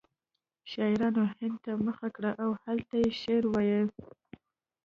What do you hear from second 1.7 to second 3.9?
مخه کړه او هلته یې شعر وایه